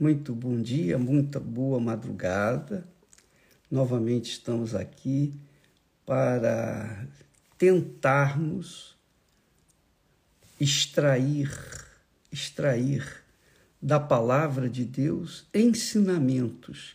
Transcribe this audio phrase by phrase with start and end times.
[0.00, 2.86] Muito bom dia, muita boa madrugada.
[3.68, 5.34] Novamente estamos aqui
[6.06, 7.04] para
[7.58, 8.96] tentarmos
[10.60, 11.50] extrair,
[12.30, 13.24] extrair
[13.82, 16.94] da palavra de Deus ensinamentos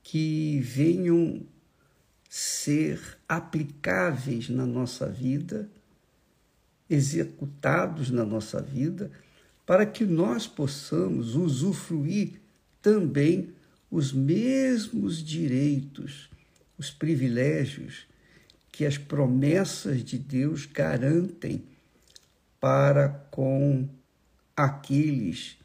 [0.00, 1.44] que venham
[2.30, 5.68] ser aplicáveis na nossa vida,
[6.88, 9.10] executados na nossa vida
[9.64, 12.40] para que nós possamos usufruir
[12.80, 13.50] também
[13.90, 16.28] os mesmos direitos,
[16.78, 18.06] os privilégios
[18.72, 21.62] que as promessas de Deus garantem
[22.58, 23.88] para com
[24.56, 25.58] aqueles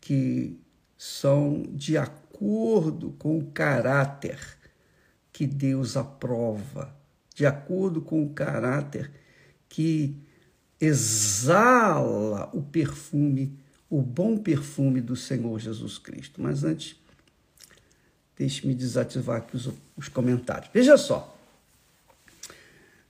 [0.00, 0.58] que
[0.98, 4.38] são de acordo com o caráter
[5.32, 6.94] que Deus aprova,
[7.34, 9.10] de acordo com o caráter
[9.68, 10.16] que
[10.82, 13.56] exala o perfume,
[13.88, 16.42] o bom perfume do Senhor Jesus Cristo.
[16.42, 16.96] Mas antes,
[18.36, 20.70] deixe-me desativar aqui os, os comentários.
[20.74, 21.38] Veja só.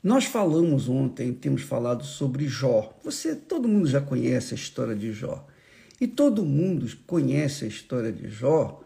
[0.03, 2.95] Nós falamos ontem, temos falado sobre Jó.
[3.03, 5.47] Você, todo mundo já conhece a história de Jó.
[5.99, 8.83] E todo mundo conhece a história de Jó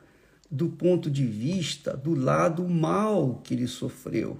[0.48, 4.38] do ponto de vista do lado mal que ele sofreu.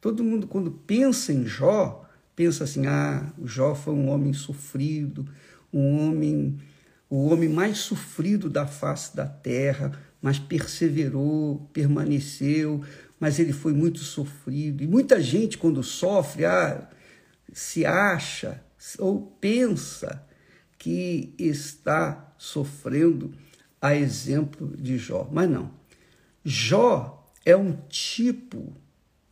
[0.00, 2.07] Todo mundo, quando pensa em Jó,
[2.38, 5.28] pensa assim: ah, o Jó foi um homem sofrido,
[5.72, 6.56] um homem,
[7.10, 9.90] o homem mais sofrido da face da terra,
[10.22, 12.80] mas perseverou, permaneceu,
[13.18, 14.84] mas ele foi muito sofrido.
[14.84, 16.88] E muita gente, quando sofre, ah,
[17.52, 18.62] se acha
[19.00, 20.24] ou pensa
[20.78, 23.34] que está sofrendo
[23.82, 25.28] a exemplo de Jó.
[25.32, 25.72] Mas não.
[26.44, 28.76] Jó é um tipo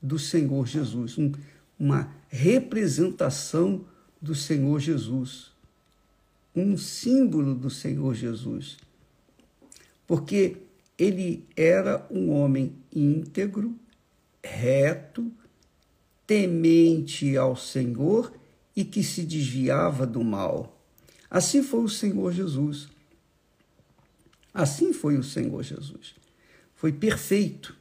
[0.02, 1.30] do Senhor Jesus, um,
[1.78, 3.84] uma representação
[4.20, 5.52] do Senhor Jesus,
[6.54, 8.78] um símbolo do Senhor Jesus.
[10.06, 10.56] Porque
[10.98, 13.78] ele era um homem íntegro,
[14.42, 15.30] reto,
[16.26, 18.32] temente ao Senhor
[18.74, 20.80] e que se desviava do mal.
[21.30, 22.88] Assim foi o Senhor Jesus.
[24.52, 26.14] Assim foi o Senhor Jesus.
[26.74, 27.76] Foi perfeito.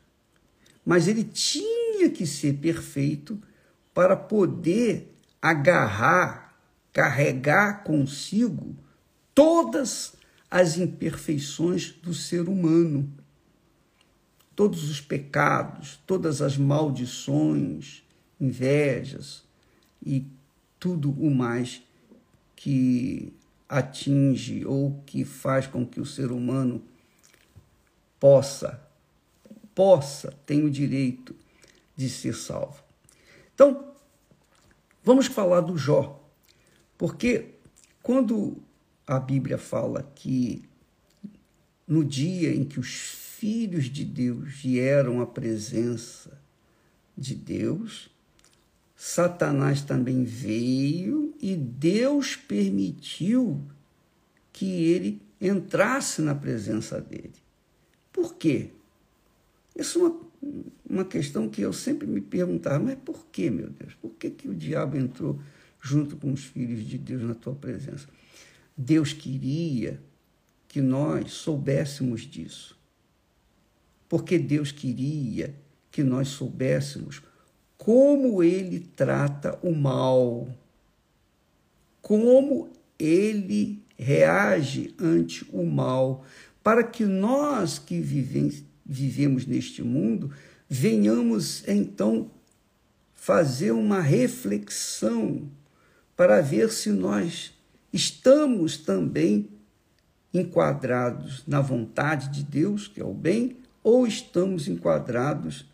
[0.85, 3.41] Mas ele tinha que ser perfeito
[3.95, 6.53] para poder agarrar,
[6.91, 8.75] carregar consigo
[9.33, 10.17] todas
[10.51, 13.09] as imperfeições do ser humano,
[14.53, 18.03] todos os pecados, todas as maldições,
[18.39, 19.45] invejas
[20.05, 20.27] e
[20.77, 21.81] tudo o mais
[22.53, 23.33] que
[23.67, 26.83] atinge ou que faz com que o ser humano
[28.19, 28.81] possa,
[29.73, 31.33] possa, tenha o direito
[31.95, 32.84] de ser salvo.
[33.55, 33.95] Então,
[35.01, 36.21] vamos falar do Jó,
[36.97, 37.55] porque
[38.03, 38.57] quando
[39.07, 40.63] a Bíblia fala que
[41.87, 42.93] no dia em que os
[43.37, 46.37] filhos de Deus vieram à presença
[47.17, 48.09] de Deus,
[48.95, 53.61] Satanás também veio e Deus permitiu
[54.51, 57.33] que ele entrasse na presença dele.
[58.11, 58.71] Por quê?
[59.75, 60.19] Isso é uma
[60.87, 63.93] uma questão que eu sempre me perguntava, mas por que, meu Deus?
[63.95, 65.39] Por que, que o diabo entrou
[65.81, 68.07] junto com os filhos de Deus na tua presença?
[68.77, 69.99] Deus queria
[70.67, 72.77] que nós soubéssemos disso.
[74.07, 75.55] Porque Deus queria
[75.91, 77.21] que nós soubéssemos
[77.77, 80.47] como ele trata o mal,
[82.01, 86.25] como ele reage ante o mal,
[86.63, 90.31] para que nós que vivemos vivemos neste mundo,
[90.69, 92.29] venhamos então
[93.13, 95.49] fazer uma reflexão
[96.15, 97.53] para ver se nós
[97.91, 99.49] estamos também
[100.33, 105.65] enquadrados na vontade de Deus, que é o bem, ou estamos enquadrados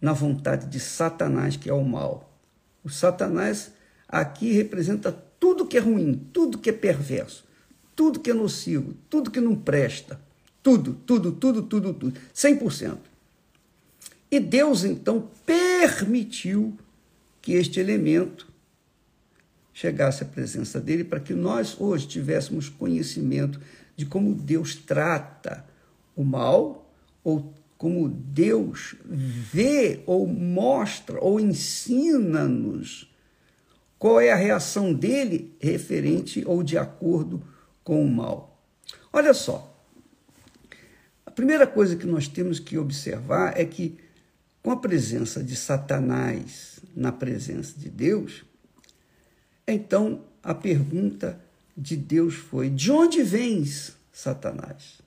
[0.00, 2.38] na vontade de Satanás, que é o mal.
[2.82, 3.72] O Satanás
[4.08, 7.44] aqui representa tudo que é ruim, tudo que é perverso,
[7.94, 10.20] tudo que é nocivo, tudo que não presta.
[10.62, 12.20] Tudo, tudo, tudo, tudo, tudo.
[12.34, 12.98] 100%.
[14.30, 16.76] E Deus então permitiu
[17.42, 18.46] que este elemento
[19.72, 23.60] chegasse à presença dele para que nós hoje tivéssemos conhecimento
[23.96, 25.64] de como Deus trata
[26.14, 26.90] o mal
[27.24, 33.10] ou como Deus vê ou mostra ou ensina-nos
[33.98, 37.42] qual é a reação dele referente ou de acordo
[37.82, 38.62] com o mal.
[39.12, 39.69] Olha só,
[41.30, 43.96] a primeira coisa que nós temos que observar é que,
[44.64, 48.44] com a presença de Satanás na presença de Deus,
[49.64, 51.40] então a pergunta
[51.76, 55.00] de Deus foi: De onde vens, Satanás.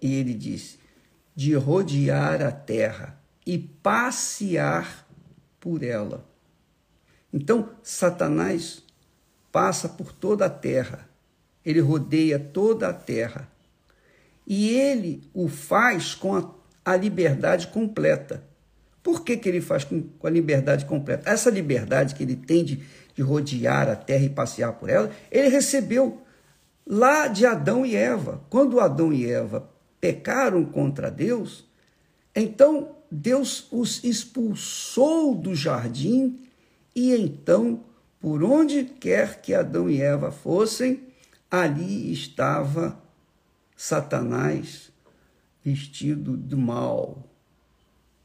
[0.00, 0.78] E ele disse:
[1.36, 5.06] de rodear a terra e passear
[5.60, 6.24] por ela.
[7.30, 8.82] Então, Satanás
[9.52, 11.06] passa por toda a terra,
[11.62, 13.53] ele rodeia toda a terra.
[14.46, 16.50] E ele o faz com a,
[16.84, 18.44] a liberdade completa.
[19.02, 21.28] Por que, que ele faz com, com, a liberdade completa?
[21.28, 22.82] Essa liberdade que ele tem de,
[23.14, 26.22] de rodear a terra e passear por ela, ele recebeu
[26.86, 28.42] lá de Adão e Eva.
[28.48, 29.68] Quando Adão e Eva
[30.00, 31.66] pecaram contra Deus,
[32.34, 36.40] então Deus os expulsou do jardim
[36.94, 37.84] e então,
[38.20, 41.02] por onde quer que Adão e Eva fossem,
[41.50, 42.98] ali estava
[43.76, 44.92] Satanás
[45.64, 47.26] vestido do mal,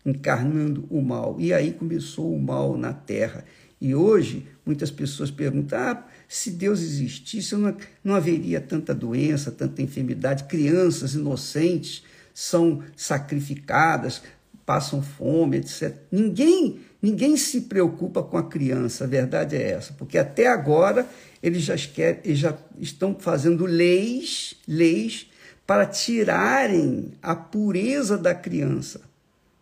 [0.06, 1.38] encarnando o mal.
[1.40, 3.46] E aí começou o mal na terra.
[3.80, 9.82] E hoje, muitas pessoas perguntam: ah, se Deus existisse, não, não haveria tanta doença, tanta
[9.82, 10.44] enfermidade.
[10.44, 12.04] Crianças inocentes
[12.34, 14.22] são sacrificadas,
[14.66, 15.96] passam fome, etc.
[16.12, 21.08] Ninguém, ninguém se preocupa com a criança, a verdade é essa, porque até agora
[21.42, 25.28] eles já, querem, eles já estão fazendo leis, leis
[25.70, 29.02] para tirarem a pureza da criança,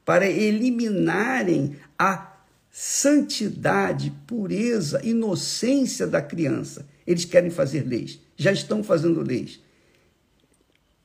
[0.06, 2.32] para eliminarem a
[2.72, 6.88] santidade, pureza, inocência da criança.
[7.06, 9.60] Eles querem fazer leis, já estão fazendo leis.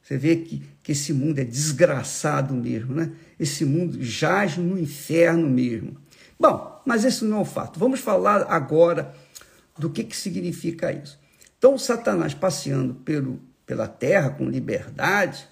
[0.00, 3.10] Você vê que, que esse mundo é desgraçado mesmo, né?
[3.40, 5.96] Esse mundo jaz no inferno mesmo.
[6.38, 7.76] Bom, mas esse não é o fato.
[7.76, 9.12] Vamos falar agora
[9.76, 11.19] do que, que significa isso.
[11.58, 13.40] Então, Satanás passeando pelo
[13.72, 15.48] pela terra com liberdade,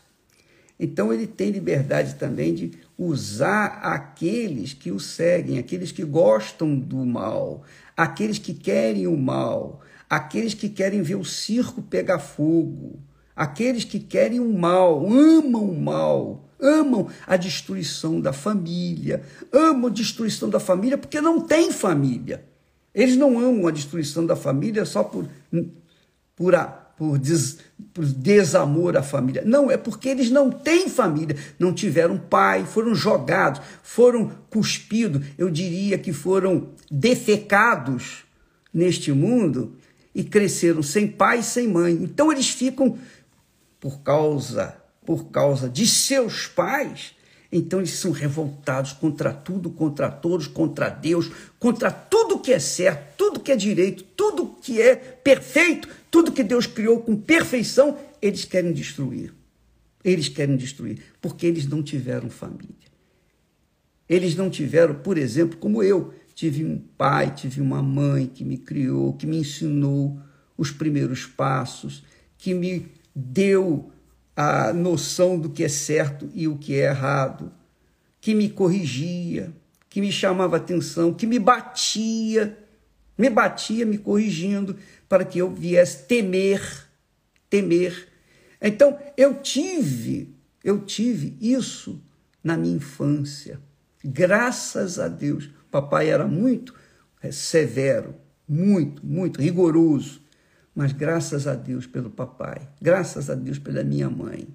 [0.79, 6.99] então ele tem liberdade também de usar aqueles que o seguem, aqueles que gostam do
[7.07, 7.63] mal,
[7.97, 13.01] aqueles que querem o mal, aqueles que querem ver o circo pegar fogo,
[13.35, 19.95] aqueles que querem o mal, amam o mal, amam a destruição da família, amam a
[19.95, 22.45] destruição da família porque não tem família.
[22.95, 25.27] Eles não amam a destruição da família só por,
[26.37, 27.57] por, a, por, des,
[27.95, 29.43] por desamor à família.
[29.43, 35.49] Não, é porque eles não têm família, não tiveram pai, foram jogados, foram cuspidos, eu
[35.49, 38.25] diria que foram defecados
[38.71, 39.79] neste mundo
[40.15, 41.95] e cresceram sem pai e sem mãe.
[42.03, 42.99] Então eles ficam
[43.81, 44.77] por causa
[45.07, 47.15] por causa de seus pais,
[47.51, 53.17] então eles são revoltados contra tudo, contra todos, contra Deus, contra tudo que é certo,
[53.17, 58.45] tudo que é direito, tudo que é perfeito, tudo que Deus criou com perfeição, eles
[58.45, 59.33] querem destruir.
[60.03, 62.91] Eles querem destruir, porque eles não tiveram família.
[64.09, 68.57] Eles não tiveram, por exemplo, como eu, tive um pai, tive uma mãe que me
[68.57, 70.19] criou, que me ensinou
[70.57, 72.03] os primeiros passos,
[72.37, 73.93] que me deu
[74.35, 77.53] a noção do que é certo e o que é errado,
[78.21, 79.53] que me corrigia,
[79.89, 82.59] que me chamava atenção, que me batia,
[83.21, 84.77] me batia me corrigindo,
[85.09, 86.89] para que eu viesse temer,
[87.49, 88.09] temer.
[88.61, 90.35] Então, eu tive,
[90.65, 92.03] eu tive isso
[92.43, 93.61] na minha infância.
[94.03, 95.51] Graças a Deus.
[95.71, 96.75] Papai era muito
[97.23, 98.15] é, severo,
[98.49, 100.23] muito, muito rigoroso.
[100.75, 104.49] Mas graças a Deus pelo papai, graças a Deus pela minha mãe.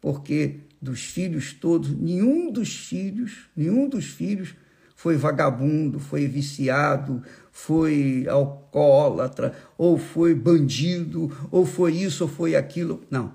[0.00, 4.54] Porque dos filhos todos, nenhum dos filhos, nenhum dos filhos
[4.94, 7.22] foi vagabundo, foi viciado,
[7.52, 13.02] foi alcoólatra, ou foi bandido, ou foi isso, ou foi aquilo.
[13.10, 13.32] Não.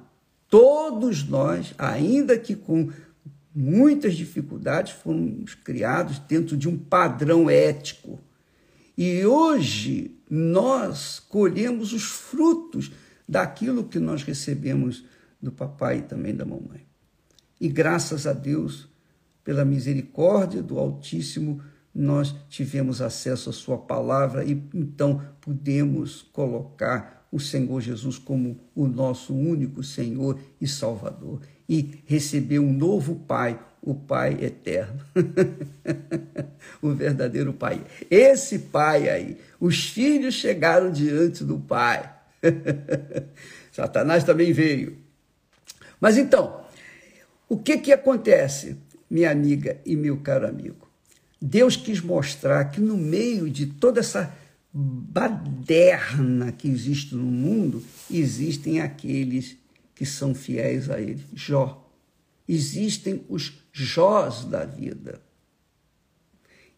[0.50, 2.89] Todos nós, ainda que com
[3.54, 8.20] muitas dificuldades, fomos criados dentro de um padrão ético.
[8.98, 12.92] E hoje nós colhemos os frutos
[13.28, 15.06] daquilo que nós recebemos
[15.42, 16.86] do papai e também da mamãe.
[17.62, 18.88] E graças a Deus,
[19.43, 21.62] pela misericórdia do Altíssimo,
[21.93, 28.88] nós tivemos acesso à Sua palavra e então pudemos colocar o Senhor Jesus como o
[28.88, 35.00] nosso único Senhor e Salvador e receber um novo Pai, o Pai eterno,
[36.81, 37.84] o verdadeiro Pai.
[38.10, 42.12] Esse Pai aí, os filhos chegaram diante do Pai.
[43.72, 44.98] Satanás também veio.
[46.01, 46.62] Mas então,
[47.48, 48.77] o que que acontece,
[49.10, 50.88] minha amiga e meu caro amigo?
[51.42, 54.36] Deus quis mostrar que no meio de toda essa
[54.72, 59.58] baderna que existe no mundo, existem aqueles
[59.96, 61.24] que são fiéis a Ele.
[61.34, 61.89] Jó.
[62.48, 65.22] Existem os Jós da vida.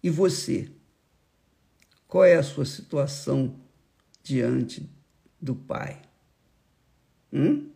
[0.04, 0.70] E você?
[2.08, 3.56] Qual é a sua situação
[4.24, 4.90] diante
[5.42, 6.02] do Pai?
[7.32, 7.70] Hum?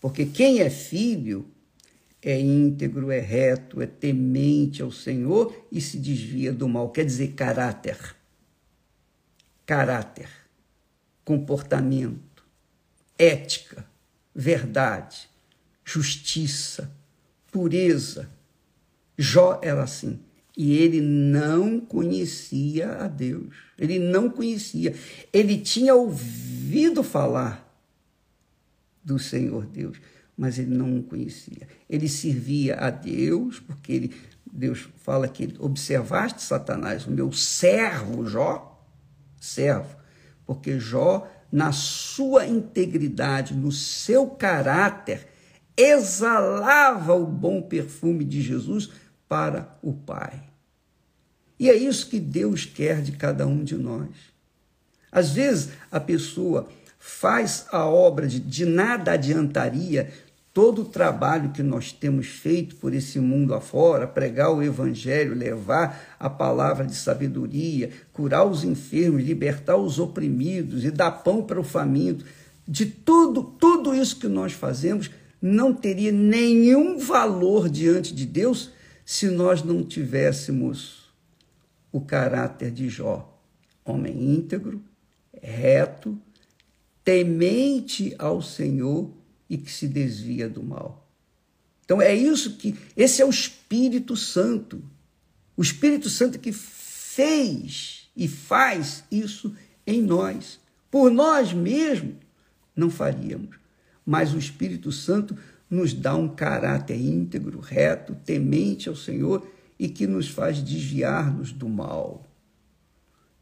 [0.00, 1.46] Porque quem é filho
[2.22, 6.90] é íntegro, é reto, é temente ao Senhor e se desvia do mal.
[6.90, 8.16] Quer dizer, caráter.
[9.64, 10.28] Caráter,
[11.24, 12.44] comportamento,
[13.16, 13.86] ética,
[14.34, 15.28] verdade,
[15.84, 16.90] justiça,
[17.52, 18.28] pureza.
[19.16, 20.20] Jó era assim.
[20.56, 23.54] E ele não conhecia a Deus.
[23.78, 24.94] Ele não conhecia.
[25.32, 27.66] Ele tinha ouvido falar
[29.02, 29.96] do Senhor Deus,
[30.40, 31.68] mas ele não o conhecia.
[31.86, 34.14] Ele servia a Deus, porque ele,
[34.50, 38.82] Deus fala que observaste Satanás, o meu servo Jó,
[39.38, 39.94] servo,
[40.46, 45.28] porque Jó, na sua integridade, no seu caráter,
[45.76, 48.90] exalava o bom perfume de Jesus
[49.28, 50.42] para o Pai.
[51.58, 54.08] E é isso que Deus quer de cada um de nós.
[55.12, 56.66] Às vezes a pessoa
[56.98, 60.10] faz a obra de, de nada adiantaria
[60.52, 66.16] todo o trabalho que nós temos feito por esse mundo afora, pregar o evangelho, levar
[66.18, 71.64] a palavra de sabedoria, curar os enfermos, libertar os oprimidos e dar pão para o
[71.64, 72.24] faminto,
[72.66, 78.70] de tudo, tudo isso que nós fazemos não teria nenhum valor diante de Deus
[79.04, 81.10] se nós não tivéssemos
[81.90, 83.40] o caráter de Jó,
[83.84, 84.80] homem íntegro,
[85.42, 86.18] reto,
[87.02, 89.10] temente ao Senhor
[89.50, 91.10] e que se desvia do mal.
[91.84, 94.80] Então é isso que esse é o Espírito Santo.
[95.56, 99.54] O Espírito Santo que fez e faz isso
[99.84, 100.60] em nós.
[100.88, 102.14] Por nós mesmos
[102.76, 103.56] não faríamos,
[104.06, 105.36] mas o Espírito Santo
[105.68, 109.46] nos dá um caráter íntegro, reto, temente ao Senhor
[109.78, 112.24] e que nos faz desviar-nos do mal.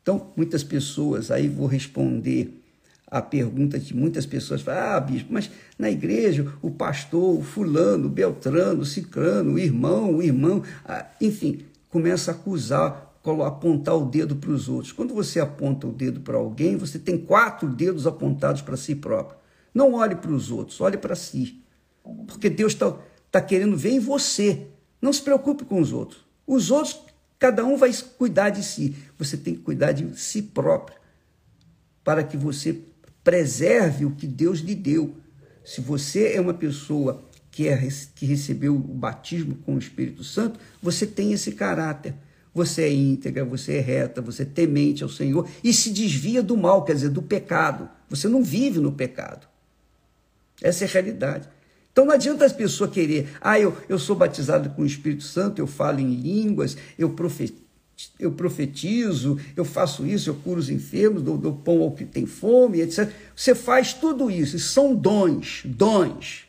[0.03, 2.63] Então, muitas pessoas, aí vou responder
[3.11, 8.11] a pergunta de muitas pessoas, ah, bispo, mas na igreja o pastor, o fulano, o
[8.11, 13.15] beltrano, o cicrano, o irmão, o irmão, ah, enfim, começa a acusar,
[13.47, 14.93] apontar o dedo para os outros.
[14.93, 19.39] Quando você aponta o dedo para alguém, você tem quatro dedos apontados para si próprio.
[19.75, 21.63] Não olhe para os outros, olhe para si.
[22.27, 22.97] Porque Deus está
[23.31, 24.67] tá querendo ver em você.
[25.01, 26.25] Não se preocupe com os outros.
[26.47, 26.99] Os outros,
[27.39, 28.97] cada um vai cuidar de si.
[29.19, 30.97] Você tem que cuidar de si próprio.
[32.03, 32.83] Para que você
[33.23, 35.17] preserve o que Deus lhe deu.
[35.65, 40.59] Se você é uma pessoa que, é, que recebeu o batismo com o Espírito Santo,
[40.83, 42.15] você tem esse caráter.
[42.55, 46.57] Você é íntegra, você é reta, você é temente ao Senhor e se desvia do
[46.57, 47.89] mal, quer dizer, do pecado.
[48.09, 49.47] Você não vive no pecado.
[50.63, 51.49] Essa é a realidade.
[51.93, 55.61] Então não adianta as pessoas querer, ah, eu, eu sou batizado com o Espírito Santo,
[55.61, 57.61] eu falo em línguas, eu profetizo,
[58.19, 62.27] eu profetizo, eu faço isso, eu curo os enfermos, dou, dou pão ao que tem
[62.27, 63.13] fome, etc.
[63.35, 66.47] Você faz tudo isso, isso são dons, dons.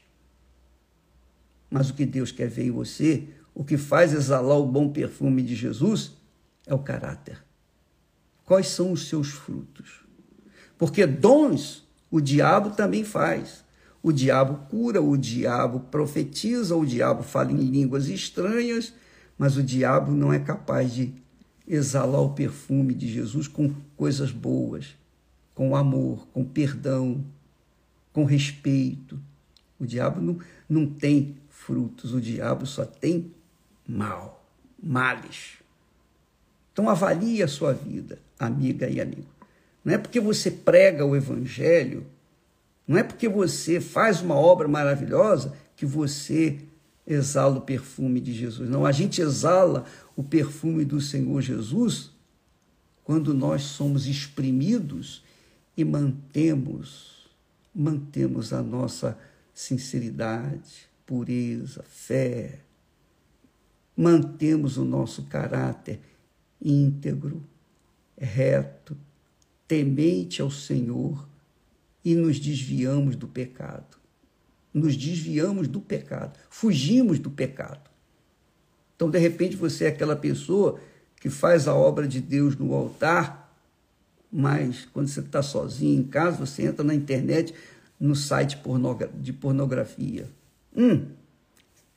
[1.69, 5.41] Mas o que Deus quer ver em você, o que faz exalar o bom perfume
[5.41, 6.11] de Jesus,
[6.67, 7.43] é o caráter.
[8.45, 10.01] Quais são os seus frutos?
[10.77, 13.63] Porque dons o diabo também faz.
[14.01, 18.93] O diabo cura, o diabo profetiza, o diabo fala em línguas estranhas,
[19.37, 21.13] mas o diabo não é capaz de
[21.69, 24.95] exalar o perfume de Jesus com coisas boas,
[25.53, 27.23] com amor, com perdão,
[28.11, 29.19] com respeito.
[29.79, 33.31] O diabo não, não tem frutos, o diabo só tem
[33.87, 34.43] mal,
[34.81, 35.59] males.
[36.73, 39.27] Então avalie a sua vida, amiga e amigo.
[39.85, 42.05] Não é porque você prega o evangelho
[42.89, 46.57] não é porque você faz uma obra maravilhosa que você
[47.09, 48.69] exala o perfume de Jesus.
[48.69, 49.85] Não, a gente exala
[50.15, 52.11] o perfume do Senhor Jesus
[53.03, 55.23] quando nós somos exprimidos
[55.75, 57.19] e mantemos
[57.73, 59.17] mantemos a nossa
[59.53, 62.59] sinceridade, pureza, fé.
[63.95, 65.99] Mantemos o nosso caráter
[66.61, 67.43] íntegro,
[68.17, 68.97] reto,
[69.67, 71.27] temente ao Senhor
[72.03, 73.98] e nos desviamos do pecado.
[74.73, 77.89] Nos desviamos do pecado, fugimos do pecado.
[78.95, 80.79] Então, de repente, você é aquela pessoa
[81.19, 83.53] que faz a obra de Deus no altar,
[84.31, 87.53] mas quando você está sozinho em casa, você entra na internet,
[87.99, 88.57] no site
[89.15, 90.29] de pornografia.
[90.75, 91.07] Hum,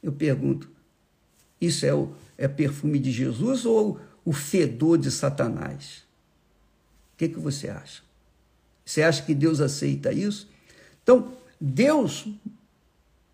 [0.02, 0.68] eu pergunto,
[1.60, 6.04] isso é o é perfume de Jesus ou o fedor de Satanás?
[7.14, 8.02] O que, que você acha?
[8.84, 10.48] Você acha que Deus aceita isso?
[11.02, 12.26] Então, Deus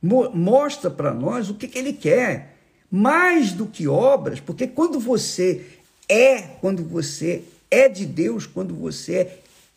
[0.02, 2.56] mo mostra para nós o que, que Ele quer,
[2.90, 5.66] mais do que obras, porque quando você
[6.08, 9.28] é, quando você é de Deus, quando você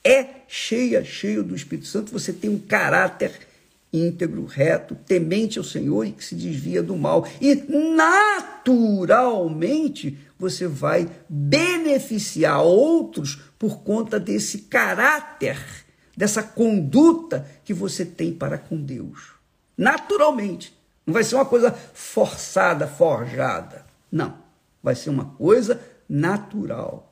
[0.03, 3.47] é cheia, cheio do Espírito Santo, você tem um caráter
[3.93, 7.27] íntegro, reto, temente ao Senhor e que se desvia do mal.
[7.41, 7.53] E
[7.95, 15.57] naturalmente você vai beneficiar outros por conta desse caráter,
[16.15, 19.40] dessa conduta que você tem para com Deus.
[19.77, 20.77] Naturalmente.
[21.05, 23.85] Não vai ser uma coisa forçada, forjada.
[24.11, 24.37] Não.
[24.81, 27.11] Vai ser uma coisa natural.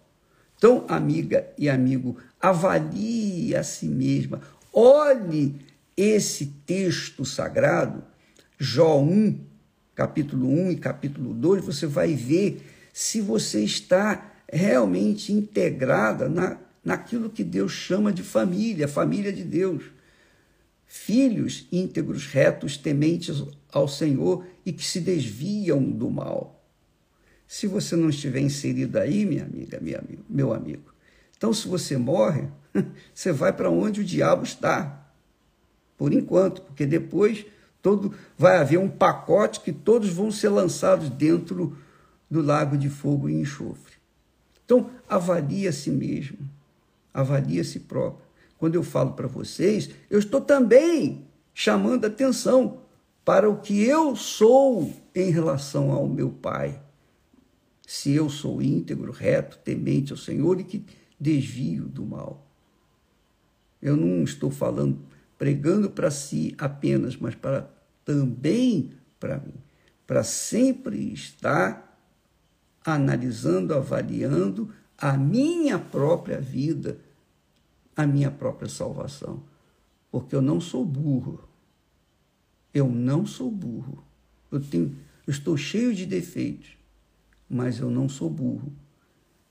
[0.58, 4.42] Então, amiga e amigo, avalie a si mesma.
[4.74, 5.56] Olhe
[5.96, 8.04] esse texto sagrado,
[8.58, 9.40] Jó 1,
[9.96, 12.62] capítulo 1 e capítulo 2, você vai ver
[12.94, 19.84] se você está realmente integrada na, naquilo que Deus chama de família, família de Deus.
[20.92, 26.66] Filhos íntegros, retos, tementes ao Senhor e que se desviam do mal.
[27.48, 30.92] Se você não estiver inserido aí, minha amiga, minha, meu amigo,
[31.38, 32.48] então se você morre,
[33.14, 35.14] você vai para onde o diabo está.
[35.96, 37.46] Por enquanto, porque depois
[37.84, 41.78] todo vai haver um pacote que todos vão ser lançados dentro
[42.28, 43.94] do lago de fogo e enxofre.
[44.66, 46.40] Então, avalie a si mesmo,
[47.14, 48.28] avalie a si próprio.
[48.60, 52.82] Quando eu falo para vocês, eu estou também chamando atenção
[53.26, 56.80] para o que eu sou em relação ao meu Pai
[57.90, 60.86] se eu sou íntegro, reto, temente ao Senhor e que
[61.20, 62.48] desvio do mal.
[63.82, 65.00] Eu não estou falando,
[65.40, 67.68] pregando para si apenas, mas para
[68.06, 69.56] também para mim,
[70.06, 72.00] para sempre estar
[72.86, 77.00] analisando, avaliando a minha própria vida,
[78.02, 79.44] a minha própria salvação.
[80.12, 81.48] Porque eu não sou burro.
[82.74, 84.04] Eu não sou burro.
[84.52, 86.80] Eu, tenho, eu estou cheio de defeitos
[87.50, 88.72] mas eu não sou burro.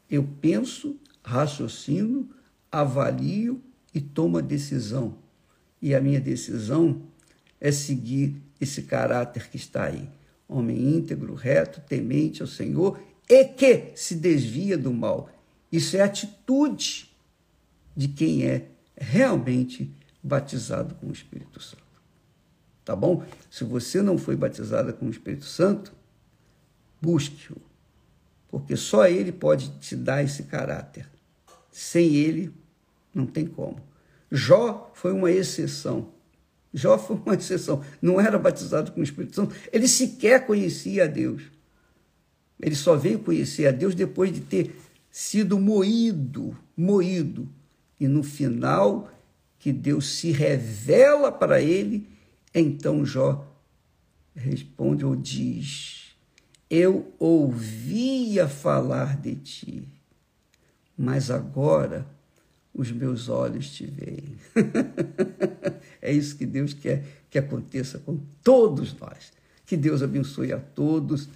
[0.08, 2.30] Eu penso, raciocino,
[2.70, 3.60] avalio
[3.92, 5.18] e tomo a decisão.
[5.82, 7.02] E a minha decisão
[7.60, 10.08] é seguir esse caráter que está aí.
[10.48, 15.28] Homem íntegro, reto, temente ao Senhor e que se desvia do mal.
[15.70, 17.07] Isso é atitude
[17.98, 21.82] de quem é realmente batizado com o Espírito Santo.
[22.84, 23.24] Tá bom?
[23.50, 25.92] Se você não foi batizada com o Espírito Santo,
[27.02, 27.68] busque-o
[28.48, 31.06] porque só ele pode te dar esse caráter.
[31.70, 32.52] Sem ele,
[33.14, 33.78] não tem como.
[34.30, 36.08] Jó foi uma exceção.
[36.72, 37.84] Jó foi uma exceção.
[38.00, 39.54] Não era batizado com o Espírito Santo.
[39.70, 41.42] Ele sequer conhecia a Deus.
[42.60, 44.74] Ele só veio conhecer a Deus depois de ter
[45.10, 47.48] sido moído, moído.
[47.98, 49.10] E no final,
[49.58, 52.08] que Deus se revela para ele,
[52.54, 53.44] então Jó
[54.34, 56.08] responde ou diz:
[56.70, 59.88] eu ouvia falar de ti,
[60.96, 62.06] mas agora
[62.74, 64.36] os meus olhos te veem.
[66.02, 69.32] é isso que Deus quer que aconteça com todos nós.
[69.64, 71.28] Que Deus abençoe a todos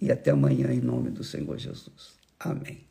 [0.00, 2.16] e até amanhã em nome do Senhor Jesus.
[2.38, 2.87] Amém.